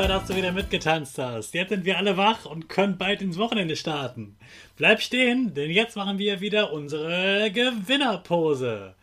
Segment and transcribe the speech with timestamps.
[0.00, 1.52] Super, dass du wieder mitgetanzt hast.
[1.52, 4.38] Jetzt sind wir alle wach und können bald ins Wochenende starten.
[4.76, 8.94] Bleib stehen, denn jetzt machen wir wieder unsere Gewinnerpose.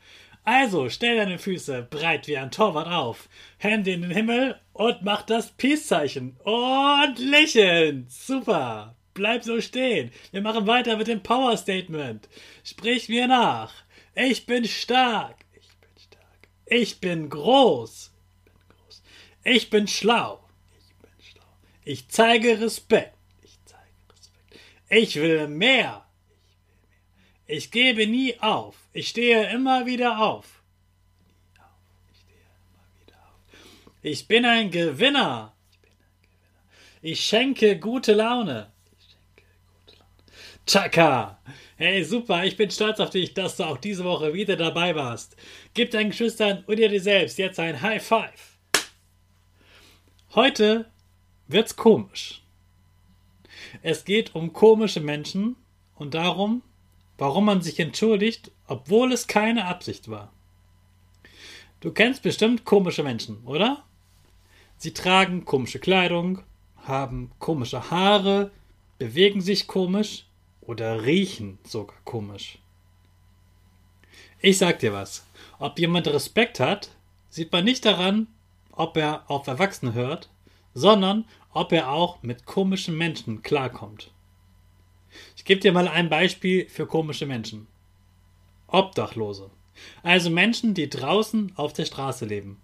[0.44, 5.22] Also, stell deine Füße breit wie ein Torwart auf, Hände in den Himmel und mach
[5.22, 6.38] das Peace-Zeichen.
[6.44, 8.08] Und lächeln.
[8.10, 8.96] Super.
[9.14, 10.12] Bleib so stehen.
[10.32, 12.28] Wir machen weiter mit dem Power Statement.
[12.64, 13.72] Sprich mir nach.
[14.16, 15.36] Ich bin stark.
[15.54, 16.48] Ich bin stark.
[16.66, 18.12] Ich bin groß.
[19.44, 20.47] Ich bin schlau.
[21.88, 23.16] Ich zeige Respekt.
[23.42, 24.60] Ich zeige Respekt.
[24.90, 26.06] Ich will mehr.
[27.46, 28.76] Ich gebe nie auf.
[28.92, 30.62] Ich stehe immer wieder auf.
[34.02, 35.56] Ich bin ein Gewinner.
[37.02, 38.70] Ich schenke gute Laune.
[40.66, 41.40] Chaka!
[41.78, 45.38] Hey, super, ich bin stolz auf dich, dass du auch diese Woche wieder dabei warst.
[45.74, 48.58] Gib deinen Geschwistern und dir selbst jetzt ein High Five.
[50.36, 50.92] Heute
[51.48, 52.42] wird's komisch.
[53.82, 55.56] Es geht um komische Menschen
[55.96, 56.62] und darum,
[57.18, 60.32] warum man sich entschuldigt, obwohl es keine Absicht war.
[61.80, 63.84] Du kennst bestimmt komische Menschen, oder?
[64.78, 66.42] Sie tragen komische Kleidung,
[66.84, 68.52] haben komische Haare,
[68.98, 70.26] bewegen sich komisch
[70.62, 72.60] oder riechen sogar komisch.
[74.40, 75.26] Ich sag dir was.
[75.60, 76.92] Ob jemand Respekt hat,
[77.30, 78.28] sieht man nicht daran,
[78.72, 80.30] ob er auf Erwachsene hört
[80.78, 84.12] sondern ob er auch mit komischen Menschen klarkommt.
[85.36, 87.66] Ich gebe dir mal ein Beispiel für komische Menschen.
[88.68, 89.50] Obdachlose.
[90.04, 92.62] Also Menschen, die draußen auf der Straße leben.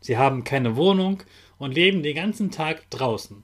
[0.00, 1.24] Sie haben keine Wohnung
[1.58, 3.42] und leben den ganzen Tag draußen.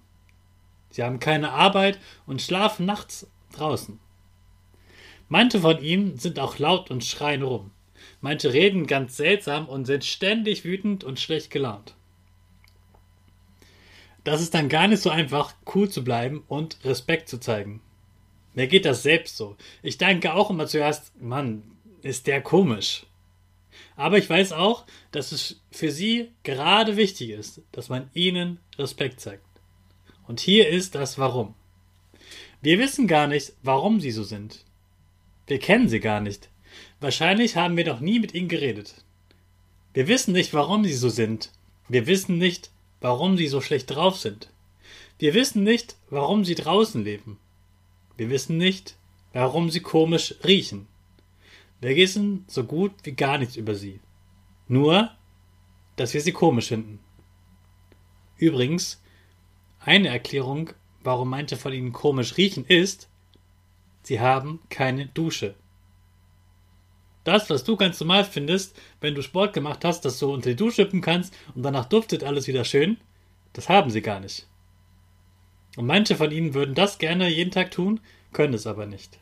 [0.88, 4.00] Sie haben keine Arbeit und schlafen nachts draußen.
[5.28, 7.72] Manche von ihnen sind auch laut und schreien rum.
[8.22, 11.94] Manche reden ganz seltsam und sind ständig wütend und schlecht gelaunt
[14.24, 17.80] das ist dann gar nicht so einfach, cool zu bleiben und Respekt zu zeigen.
[18.54, 19.56] Mir geht das selbst so.
[19.82, 21.62] Ich denke auch immer zuerst, Mann,
[22.02, 23.06] ist der komisch.
[23.96, 29.20] Aber ich weiß auch, dass es für sie gerade wichtig ist, dass man ihnen Respekt
[29.20, 29.44] zeigt.
[30.26, 31.54] Und hier ist das Warum.
[32.60, 34.64] Wir wissen gar nicht, warum sie so sind.
[35.46, 36.48] Wir kennen sie gar nicht.
[37.00, 38.94] Wahrscheinlich haben wir noch nie mit ihnen geredet.
[39.92, 41.50] Wir wissen nicht, warum sie so sind.
[41.88, 42.70] Wir wissen nicht,
[43.02, 44.48] warum sie so schlecht drauf sind.
[45.18, 47.38] Wir wissen nicht, warum sie draußen leben.
[48.16, 48.96] Wir wissen nicht,
[49.32, 50.86] warum sie komisch riechen.
[51.80, 54.00] Wir wissen so gut wie gar nichts über sie.
[54.68, 55.10] Nur,
[55.96, 57.00] dass wir sie komisch finden.
[58.36, 59.02] Übrigens,
[59.80, 60.70] eine Erklärung,
[61.02, 63.08] warum manche von ihnen komisch riechen, ist,
[64.04, 65.56] sie haben keine Dusche.
[67.24, 70.56] Das, was du ganz normal findest, wenn du Sport gemacht hast, dass du unter die
[70.56, 72.96] Dusche schippen kannst und danach duftet alles wieder schön,
[73.52, 74.46] das haben sie gar nicht.
[75.76, 78.00] Und manche von ihnen würden das gerne jeden Tag tun,
[78.32, 79.18] können es aber nicht.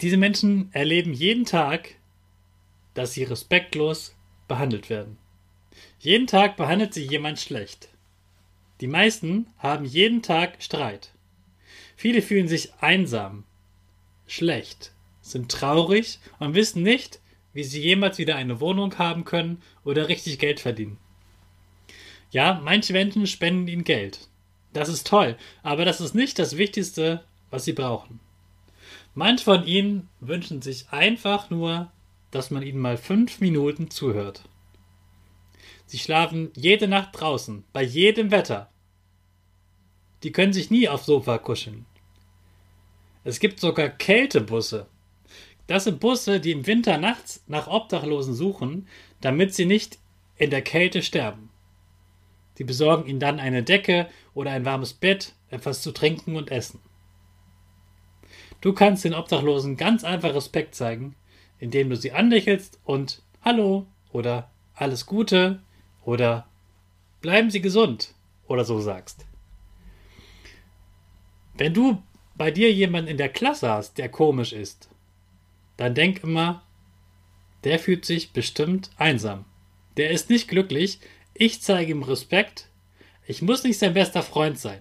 [0.00, 1.94] Diese Menschen erleben jeden Tag,
[2.94, 4.14] dass sie respektlos
[4.48, 5.16] behandelt werden.
[6.00, 7.88] Jeden Tag behandelt sie jemand schlecht.
[8.80, 11.12] Die meisten haben jeden Tag Streit.
[12.02, 13.44] Viele fühlen sich einsam,
[14.26, 14.90] schlecht,
[15.20, 17.20] sind traurig und wissen nicht,
[17.52, 20.98] wie sie jemals wieder eine Wohnung haben können oder richtig Geld verdienen.
[22.32, 24.28] Ja, manche Menschen spenden ihnen Geld.
[24.72, 28.18] Das ist toll, aber das ist nicht das Wichtigste, was sie brauchen.
[29.14, 31.92] Manche von ihnen wünschen sich einfach nur,
[32.32, 34.42] dass man ihnen mal fünf Minuten zuhört.
[35.86, 38.72] Sie schlafen jede Nacht draußen, bei jedem Wetter.
[40.24, 41.86] Die können sich nie aufs Sofa kuscheln.
[43.24, 44.86] Es gibt sogar Kältebusse.
[45.66, 48.88] Das sind Busse, die im Winter nachts nach Obdachlosen suchen,
[49.20, 49.98] damit sie nicht
[50.36, 51.50] in der Kälte sterben.
[52.58, 56.80] Die besorgen ihnen dann eine Decke oder ein warmes Bett, etwas zu trinken und essen.
[58.60, 61.14] Du kannst den Obdachlosen ganz einfach Respekt zeigen,
[61.58, 65.62] indem du sie anlächelst und Hallo oder Alles Gute
[66.04, 66.46] oder
[67.22, 68.14] Bleiben Sie gesund
[68.48, 69.24] oder so sagst.
[71.54, 72.02] Wenn du
[72.42, 74.88] bei dir jemanden in der Klasse hast, der komisch ist,
[75.76, 76.64] dann denk immer,
[77.62, 79.44] der fühlt sich bestimmt einsam.
[79.96, 80.98] Der ist nicht glücklich,
[81.34, 82.68] ich zeige ihm Respekt,
[83.28, 84.80] ich muss nicht sein bester Freund sein,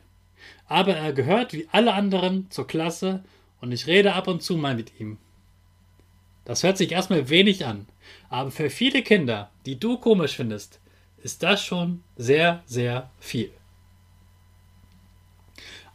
[0.66, 3.24] aber er gehört wie alle anderen zur Klasse
[3.60, 5.20] und ich rede ab und zu mal mit ihm.
[6.46, 7.86] Das hört sich erstmal wenig an,
[8.30, 10.80] aber für viele Kinder, die du komisch findest,
[11.22, 13.52] ist das schon sehr, sehr viel.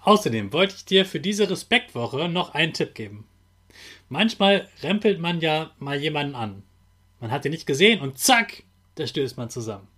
[0.07, 3.27] Außerdem wollte ich dir für diese Respektwoche noch einen Tipp geben.
[4.09, 6.63] Manchmal rempelt man ja mal jemanden an.
[7.19, 8.63] Man hat ihn nicht gesehen und zack,
[8.95, 9.89] da stößt man zusammen.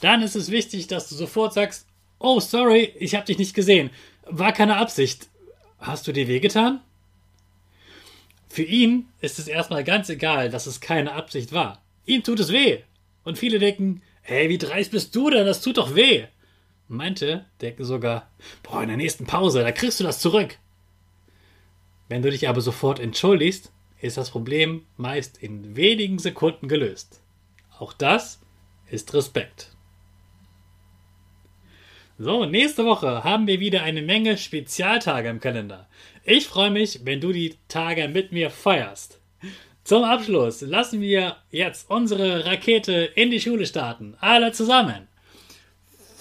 [0.00, 1.86] Dann ist es wichtig, dass du sofort sagst,
[2.18, 3.90] oh sorry, ich habe dich nicht gesehen.
[4.24, 5.28] War keine Absicht.
[5.78, 6.80] Hast du dir wehgetan?
[8.48, 11.82] Für ihn ist es erstmal ganz egal, dass es keine Absicht war.
[12.06, 12.78] Ihm tut es weh.
[13.22, 15.44] Und viele denken, hey, wie dreist bist du denn?
[15.44, 16.24] Das tut doch weh.
[16.88, 18.30] Meinte, denken sogar,
[18.62, 20.58] boah, in der nächsten Pause, da kriegst du das zurück.
[22.08, 27.22] Wenn du dich aber sofort entschuldigst, ist das Problem meist in wenigen Sekunden gelöst.
[27.78, 28.40] Auch das
[28.90, 29.70] ist Respekt.
[32.18, 35.88] So, nächste Woche haben wir wieder eine Menge Spezialtage im Kalender.
[36.22, 39.20] Ich freue mich, wenn du die Tage mit mir feierst.
[39.82, 44.16] Zum Abschluss lassen wir jetzt unsere Rakete in die Schule starten.
[44.20, 45.08] Alle zusammen.